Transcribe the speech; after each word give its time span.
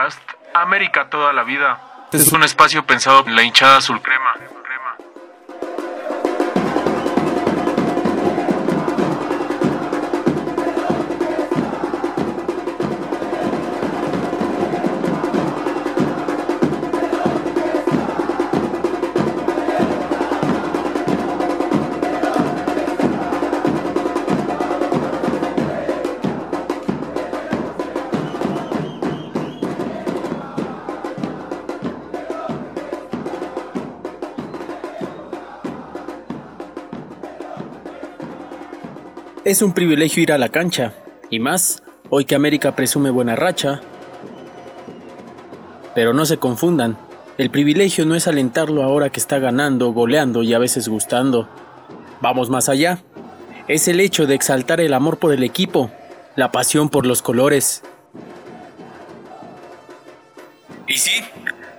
podcast 0.00 0.18
América 0.54 1.08
toda 1.10 1.32
la 1.32 1.44
vida. 1.44 2.08
Es 2.12 2.32
un 2.32 2.42
espacio 2.42 2.84
pensado 2.84 3.24
en 3.26 3.36
la 3.36 3.42
hinchada 3.42 3.76
azul 3.76 4.00
crema. 4.00 4.34
Es 39.42 39.62
un 39.62 39.72
privilegio 39.72 40.22
ir 40.22 40.32
a 40.32 40.38
la 40.38 40.50
cancha, 40.50 40.92
y 41.30 41.38
más, 41.38 41.82
hoy 42.10 42.26
que 42.26 42.34
América 42.34 42.76
presume 42.76 43.08
buena 43.08 43.36
racha. 43.36 43.80
Pero 45.94 46.12
no 46.12 46.26
se 46.26 46.36
confundan, 46.36 46.98
el 47.38 47.50
privilegio 47.50 48.04
no 48.04 48.14
es 48.14 48.28
alentarlo 48.28 48.82
ahora 48.82 49.08
que 49.08 49.18
está 49.18 49.38
ganando, 49.38 49.94
goleando 49.94 50.42
y 50.42 50.52
a 50.52 50.58
veces 50.58 50.88
gustando. 50.88 51.48
Vamos 52.20 52.50
más 52.50 52.68
allá, 52.68 52.98
es 53.66 53.88
el 53.88 54.00
hecho 54.00 54.26
de 54.26 54.34
exaltar 54.34 54.78
el 54.78 54.92
amor 54.92 55.18
por 55.18 55.32
el 55.32 55.42
equipo, 55.42 55.90
la 56.36 56.52
pasión 56.52 56.90
por 56.90 57.06
los 57.06 57.22
colores. 57.22 57.82
Y 60.86 60.98
sí, 60.98 61.22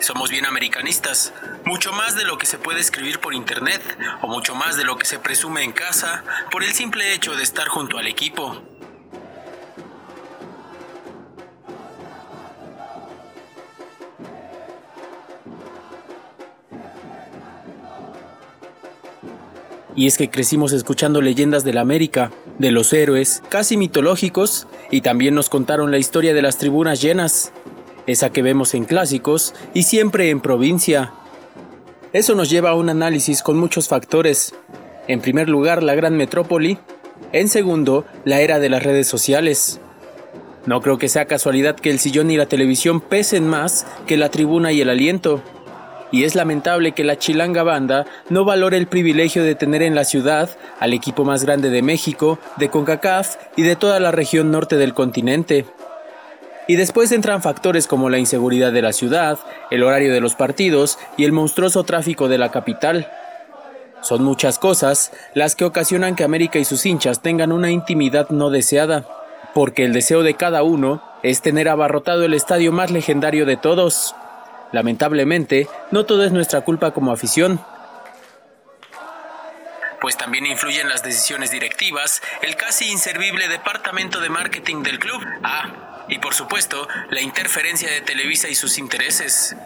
somos 0.00 0.30
bien 0.30 0.46
americanistas, 0.46 1.32
mucho 1.64 1.92
más 1.92 2.16
de 2.16 2.24
lo 2.24 2.38
que 2.38 2.46
se 2.46 2.58
puede 2.58 2.80
escribir 2.80 3.20
por 3.20 3.34
internet 3.34 3.82
o 4.22 4.28
mucho 4.28 4.54
más 4.54 4.76
de 4.76 4.84
lo 4.84 4.96
que 4.96 5.06
se 5.06 5.18
presume 5.18 5.62
en 5.62 5.72
casa 5.72 6.24
por 6.50 6.64
el 6.64 6.72
simple 6.72 7.14
hecho 7.14 7.34
de 7.34 7.42
estar 7.42 7.68
junto 7.68 7.98
al 7.98 8.06
equipo. 8.06 8.62
Y 19.96 20.06
es 20.06 20.16
que 20.16 20.30
crecimos 20.30 20.72
escuchando 20.72 21.20
leyendas 21.20 21.62
de 21.62 21.74
la 21.74 21.82
América, 21.82 22.30
de 22.58 22.70
los 22.70 22.92
héroes, 22.92 23.42
casi 23.50 23.76
mitológicos, 23.76 24.66
y 24.90 25.02
también 25.02 25.34
nos 25.34 25.50
contaron 25.50 25.90
la 25.90 25.98
historia 25.98 26.32
de 26.32 26.40
las 26.40 26.56
tribunas 26.56 27.02
llenas, 27.02 27.52
esa 28.10 28.30
que 28.30 28.42
vemos 28.42 28.74
en 28.74 28.84
clásicos 28.84 29.54
y 29.74 29.84
siempre 29.84 30.30
en 30.30 30.40
provincia. 30.40 31.12
Eso 32.12 32.34
nos 32.34 32.50
lleva 32.50 32.70
a 32.70 32.74
un 32.74 32.90
análisis 32.90 33.42
con 33.42 33.58
muchos 33.58 33.88
factores. 33.88 34.54
En 35.06 35.20
primer 35.20 35.48
lugar, 35.48 35.82
la 35.82 35.94
gran 35.94 36.16
metrópoli. 36.16 36.78
En 37.32 37.48
segundo, 37.48 38.04
la 38.24 38.40
era 38.40 38.58
de 38.58 38.68
las 38.68 38.82
redes 38.82 39.06
sociales. 39.06 39.80
No 40.66 40.80
creo 40.80 40.98
que 40.98 41.08
sea 41.08 41.24
casualidad 41.24 41.76
que 41.76 41.90
el 41.90 41.98
sillón 41.98 42.30
y 42.30 42.36
la 42.36 42.46
televisión 42.46 43.00
pesen 43.00 43.48
más 43.48 43.86
que 44.06 44.16
la 44.16 44.30
tribuna 44.30 44.72
y 44.72 44.80
el 44.80 44.90
aliento. 44.90 45.42
Y 46.12 46.24
es 46.24 46.34
lamentable 46.34 46.92
que 46.92 47.04
la 47.04 47.18
chilanga 47.18 47.62
banda 47.62 48.04
no 48.28 48.44
valore 48.44 48.76
el 48.76 48.88
privilegio 48.88 49.44
de 49.44 49.54
tener 49.54 49.82
en 49.82 49.94
la 49.94 50.04
ciudad 50.04 50.50
al 50.80 50.92
equipo 50.92 51.24
más 51.24 51.44
grande 51.44 51.70
de 51.70 51.82
México, 51.82 52.38
de 52.56 52.68
CONCACAF 52.68 53.36
y 53.56 53.62
de 53.62 53.76
toda 53.76 54.00
la 54.00 54.10
región 54.10 54.50
norte 54.50 54.76
del 54.76 54.92
continente. 54.92 55.64
Y 56.70 56.76
después 56.76 57.10
entran 57.10 57.42
factores 57.42 57.88
como 57.88 58.10
la 58.10 58.20
inseguridad 58.20 58.70
de 58.70 58.80
la 58.80 58.92
ciudad, 58.92 59.40
el 59.72 59.82
horario 59.82 60.12
de 60.12 60.20
los 60.20 60.36
partidos 60.36 61.00
y 61.16 61.24
el 61.24 61.32
monstruoso 61.32 61.82
tráfico 61.82 62.28
de 62.28 62.38
la 62.38 62.52
capital. 62.52 63.10
Son 64.02 64.22
muchas 64.22 64.60
cosas 64.60 65.10
las 65.34 65.56
que 65.56 65.64
ocasionan 65.64 66.14
que 66.14 66.22
América 66.22 66.60
y 66.60 66.64
sus 66.64 66.86
hinchas 66.86 67.22
tengan 67.22 67.50
una 67.50 67.72
intimidad 67.72 68.30
no 68.30 68.50
deseada, 68.50 69.04
porque 69.52 69.84
el 69.84 69.92
deseo 69.92 70.22
de 70.22 70.34
cada 70.34 70.62
uno 70.62 71.02
es 71.24 71.42
tener 71.42 71.68
abarrotado 71.68 72.24
el 72.24 72.34
estadio 72.34 72.70
más 72.70 72.92
legendario 72.92 73.46
de 73.46 73.56
todos. 73.56 74.14
Lamentablemente, 74.70 75.66
no 75.90 76.06
todo 76.06 76.22
es 76.22 76.30
nuestra 76.30 76.60
culpa 76.60 76.92
como 76.92 77.10
afición, 77.10 77.58
pues 80.00 80.16
también 80.16 80.46
influyen 80.46 80.88
las 80.88 81.02
decisiones 81.02 81.50
directivas, 81.50 82.22
el 82.42 82.54
casi 82.54 82.90
inservible 82.90 83.48
departamento 83.48 84.20
de 84.20 84.30
marketing 84.30 84.82
del 84.82 84.98
club. 84.98 85.20
Ah, 85.42 85.89
y 86.08 86.18
por 86.18 86.34
supuesto 86.34 86.88
la 87.10 87.20
interferencia 87.20 87.90
de 87.90 88.00
Televisa 88.00 88.48
y 88.48 88.54
sus 88.54 88.78
intereses. 88.78 89.56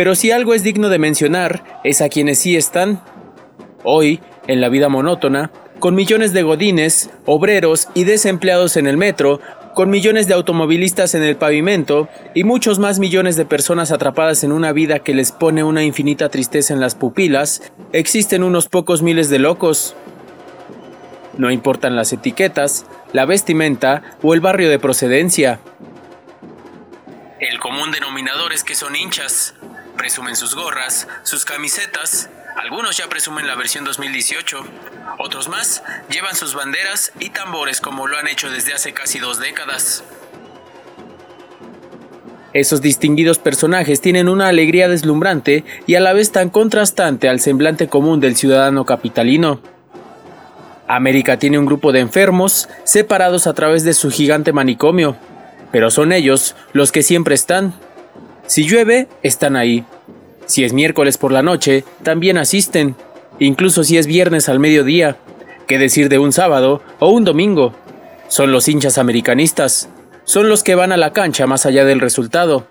Pero 0.00 0.14
si 0.14 0.30
algo 0.30 0.54
es 0.54 0.62
digno 0.62 0.88
de 0.88 0.98
mencionar, 0.98 1.80
es 1.84 2.00
a 2.00 2.08
quienes 2.08 2.38
sí 2.38 2.56
están. 2.56 3.02
Hoy, 3.84 4.20
en 4.46 4.62
la 4.62 4.70
vida 4.70 4.88
monótona, 4.88 5.50
con 5.78 5.94
millones 5.94 6.32
de 6.32 6.42
godines, 6.42 7.10
obreros 7.26 7.88
y 7.92 8.04
desempleados 8.04 8.78
en 8.78 8.86
el 8.86 8.96
metro, 8.96 9.40
con 9.74 9.90
millones 9.90 10.26
de 10.26 10.34
automovilistas 10.34 11.14
en 11.14 11.22
el 11.22 11.36
pavimento 11.36 12.08
y 12.34 12.44
muchos 12.44 12.78
más 12.78 12.98
millones 12.98 13.36
de 13.36 13.44
personas 13.44 13.92
atrapadas 13.92 14.44
en 14.44 14.52
una 14.52 14.72
vida 14.72 15.00
que 15.00 15.14
les 15.14 15.32
pone 15.32 15.64
una 15.64 15.84
infinita 15.84 16.28
tristeza 16.28 16.74
en 16.74 16.80
las 16.80 16.94
pupilas, 16.94 17.62
existen 17.92 18.42
unos 18.42 18.68
pocos 18.68 19.02
miles 19.02 19.30
de 19.30 19.38
locos. 19.38 19.94
No 21.38 21.50
importan 21.50 21.96
las 21.96 22.12
etiquetas, 22.12 22.86
la 23.12 23.24
vestimenta 23.24 24.02
o 24.22 24.34
el 24.34 24.40
barrio 24.40 24.68
de 24.68 24.78
procedencia. 24.78 25.60
El 27.38 27.58
común 27.58 27.90
denominador 27.90 28.52
es 28.52 28.64
que 28.64 28.74
son 28.74 28.96
hinchas. 28.96 29.54
Presumen 29.96 30.36
sus 30.36 30.54
gorras, 30.54 31.08
sus 31.22 31.44
camisetas, 31.44 32.30
algunos 32.56 32.96
ya 32.96 33.08
presumen 33.08 33.46
la 33.46 33.54
versión 33.54 33.84
2018, 33.84 34.64
otros 35.20 35.48
más 35.48 35.82
llevan 36.10 36.34
sus 36.34 36.54
banderas 36.54 37.12
y 37.20 37.30
tambores 37.30 37.80
como 37.80 38.06
lo 38.06 38.16
han 38.16 38.28
hecho 38.28 38.50
desde 38.50 38.72
hace 38.72 38.92
casi 38.92 39.18
dos 39.18 39.38
décadas. 39.38 40.02
Esos 42.52 42.82
distinguidos 42.82 43.38
personajes 43.38 44.00
tienen 44.00 44.28
una 44.28 44.48
alegría 44.48 44.88
deslumbrante 44.88 45.64
y 45.86 45.94
a 45.94 46.00
la 46.00 46.12
vez 46.12 46.32
tan 46.32 46.50
contrastante 46.50 47.28
al 47.28 47.38
semblante 47.38 47.88
común 47.88 48.18
del 48.18 48.34
ciudadano 48.34 48.84
capitalino. 48.84 49.60
América 50.88 51.38
tiene 51.38 51.58
un 51.58 51.66
grupo 51.66 51.92
de 51.92 52.00
enfermos 52.00 52.68
separados 52.82 53.46
a 53.46 53.54
través 53.54 53.84
de 53.84 53.94
su 53.94 54.10
gigante 54.10 54.52
manicomio, 54.52 55.16
pero 55.70 55.92
son 55.92 56.12
ellos 56.12 56.56
los 56.72 56.90
que 56.90 57.04
siempre 57.04 57.36
están. 57.36 57.74
Si 58.48 58.66
llueve, 58.66 59.06
están 59.22 59.54
ahí. 59.54 59.84
Si 60.46 60.64
es 60.64 60.72
miércoles 60.72 61.16
por 61.16 61.30
la 61.30 61.42
noche, 61.42 61.84
también 62.02 62.36
asisten, 62.36 62.96
incluso 63.40 63.82
si 63.82 63.98
es 63.98 64.06
viernes 64.06 64.48
al 64.48 64.60
mediodía. 64.60 65.16
¿Qué 65.66 65.78
decir 65.78 66.08
de 66.08 66.18
un 66.18 66.32
sábado 66.32 66.82
o 67.00 67.08
un 67.08 67.24
domingo? 67.24 67.74
Son 68.28 68.52
los 68.52 68.68
hinchas 68.68 68.98
americanistas, 68.98 69.88
son 70.24 70.48
los 70.48 70.62
que 70.62 70.76
van 70.76 70.92
a 70.92 70.96
la 70.96 71.12
cancha 71.12 71.48
más 71.48 71.66
allá 71.66 71.84
del 71.84 72.00
resultado. 72.00 72.68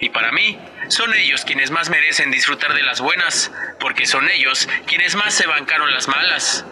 Y 0.00 0.08
para 0.08 0.32
mí, 0.32 0.58
son 0.88 1.12
ellos 1.14 1.44
quienes 1.44 1.70
más 1.70 1.90
merecen 1.90 2.30
disfrutar 2.30 2.74
de 2.74 2.82
las 2.82 3.00
buenas, 3.00 3.50
porque 3.80 4.06
son 4.06 4.28
ellos 4.30 4.68
quienes 4.86 5.14
más 5.14 5.34
se 5.34 5.46
bancaron 5.46 5.90
las 5.92 6.08
malas. 6.08 6.64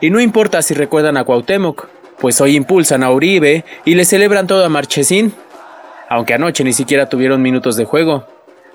Y 0.00 0.10
no 0.10 0.20
importa 0.20 0.62
si 0.62 0.74
recuerdan 0.74 1.16
a 1.16 1.24
Cuauhtémoc, 1.24 1.88
pues 2.18 2.40
hoy 2.40 2.56
impulsan 2.56 3.02
a 3.02 3.10
Uribe 3.10 3.64
y 3.84 3.94
le 3.94 4.04
celebran 4.04 4.46
todo 4.46 4.64
a 4.64 4.68
Marchesín, 4.68 5.34
aunque 6.12 6.34
anoche 6.34 6.62
ni 6.62 6.74
siquiera 6.74 7.08
tuvieron 7.08 7.40
minutos 7.40 7.74
de 7.76 7.86
juego. 7.86 8.26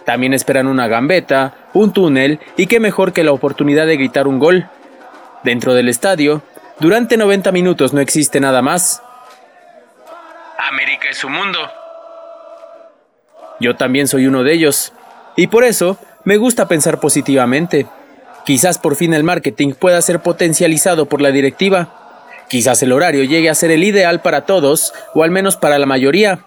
También 0.06 0.34
esperan 0.34 0.66
una 0.66 0.88
gambeta, 0.88 1.54
un 1.74 1.94
túnel 1.94 2.40
y 2.56 2.66
qué 2.66 2.80
mejor 2.80 3.14
que 3.14 3.24
la 3.24 3.32
oportunidad 3.32 3.86
de 3.86 3.96
gritar 3.96 4.28
un 4.28 4.40
gol. 4.40 4.68
Dentro 5.44 5.76
del 5.76 5.88
estadio, 5.88 6.42
durante 6.80 7.16
90 7.16 7.52
minutos 7.52 7.94
no 7.94 8.02
existe 8.02 8.40
nada 8.40 8.64
más. 8.64 9.04
América 10.58 11.10
es 11.12 11.18
su 11.18 11.30
mundo. 11.30 11.60
Yo 13.60 13.76
también 13.76 14.08
soy 14.08 14.26
uno 14.26 14.42
de 14.44 14.54
ellos. 14.54 14.94
Y 15.36 15.46
por 15.46 15.64
eso 15.64 16.00
me 16.24 16.38
gusta 16.38 16.68
pensar 16.68 17.00
positivamente. 17.00 17.86
Quizás 18.46 18.80
por 18.80 18.96
fin 18.96 19.14
el 19.14 19.24
marketing 19.24 19.74
pueda 19.74 20.02
ser 20.02 20.22
potencializado 20.22 21.06
por 21.06 21.22
la 21.22 21.30
directiva 21.30 22.08
Quizás 22.48 22.82
el 22.82 22.94
horario 22.94 23.24
llegue 23.26 23.50
a 23.50 23.56
ser 23.56 23.72
el 23.72 23.84
ideal 23.84 24.22
para 24.22 24.46
todos, 24.46 24.94
o 25.14 25.24
al 25.24 25.32
menos 25.32 25.58
para 25.58 25.78
la 25.80 25.86
mayoría. 25.86 26.40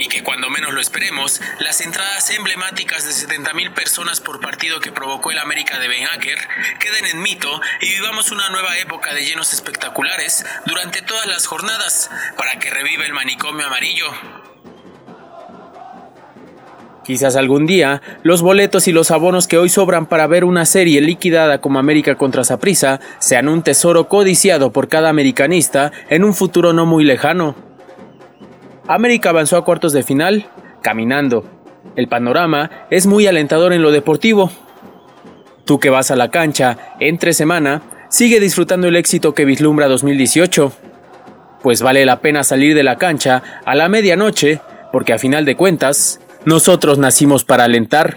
Y 0.00 0.08
que 0.08 0.22
cuando 0.22 0.48
menos 0.48 0.72
lo 0.72 0.80
esperemos, 0.80 1.42
las 1.58 1.82
entradas 1.82 2.30
emblemáticas 2.30 3.04
de 3.04 3.10
70.000 3.10 3.74
personas 3.74 4.22
por 4.22 4.40
partido 4.40 4.80
que 4.80 4.92
provocó 4.92 5.30
el 5.30 5.38
América 5.38 5.78
de 5.78 5.88
Ben 5.88 6.04
Hacker 6.04 6.38
queden 6.78 7.04
en 7.04 7.20
mito 7.20 7.60
y 7.82 7.90
vivamos 7.90 8.32
una 8.32 8.48
nueva 8.48 8.78
época 8.78 9.12
de 9.12 9.26
llenos 9.26 9.52
espectaculares 9.52 10.46
durante 10.64 11.02
todas 11.02 11.26
las 11.26 11.46
jornadas 11.46 12.10
para 12.38 12.58
que 12.58 12.70
reviva 12.70 13.04
el 13.04 13.12
manicomio 13.12 13.66
amarillo. 13.66 14.06
Quizás 17.04 17.36
algún 17.36 17.66
día 17.66 18.00
los 18.22 18.40
boletos 18.40 18.88
y 18.88 18.92
los 18.92 19.10
abonos 19.10 19.48
que 19.48 19.58
hoy 19.58 19.68
sobran 19.68 20.06
para 20.06 20.26
ver 20.26 20.44
una 20.44 20.64
serie 20.64 21.02
liquidada 21.02 21.60
como 21.60 21.78
América 21.78 22.14
contra 22.14 22.42
Saprissa 22.42 23.00
sean 23.18 23.48
un 23.48 23.62
tesoro 23.62 24.08
codiciado 24.08 24.72
por 24.72 24.88
cada 24.88 25.10
americanista 25.10 25.92
en 26.08 26.24
un 26.24 26.32
futuro 26.32 26.72
no 26.72 26.86
muy 26.86 27.04
lejano. 27.04 27.69
América 28.90 29.30
avanzó 29.30 29.56
a 29.56 29.64
cuartos 29.64 29.92
de 29.92 30.02
final 30.02 30.50
caminando. 30.82 31.44
El 31.94 32.08
panorama 32.08 32.88
es 32.90 33.06
muy 33.06 33.28
alentador 33.28 33.72
en 33.72 33.82
lo 33.82 33.92
deportivo. 33.92 34.50
Tú 35.64 35.78
que 35.78 35.90
vas 35.90 36.10
a 36.10 36.16
la 36.16 36.32
cancha 36.32 36.76
entre 36.98 37.32
semana, 37.32 37.82
sigue 38.08 38.40
disfrutando 38.40 38.88
el 38.88 38.96
éxito 38.96 39.32
que 39.32 39.44
vislumbra 39.44 39.86
2018. 39.86 40.72
Pues 41.62 41.82
vale 41.82 42.04
la 42.04 42.20
pena 42.20 42.42
salir 42.42 42.74
de 42.74 42.82
la 42.82 42.96
cancha 42.96 43.44
a 43.64 43.76
la 43.76 43.88
medianoche, 43.88 44.60
porque 44.90 45.12
a 45.12 45.18
final 45.18 45.44
de 45.44 45.54
cuentas, 45.54 46.18
nosotros 46.44 46.98
nacimos 46.98 47.44
para 47.44 47.62
alentar. 47.62 48.16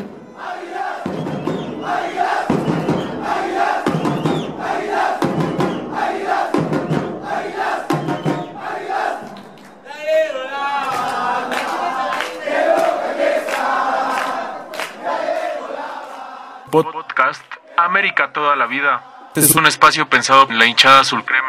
América 17.86 18.32
toda 18.32 18.56
la 18.56 18.66
vida. 18.66 19.04
Es 19.36 19.56
un 19.56 19.66
espacio 19.66 20.08
pensado 20.08 20.48
en 20.50 20.60
la 20.60 20.66
hinchada 20.66 21.00
azul 21.02 21.24
crema. 21.26 21.43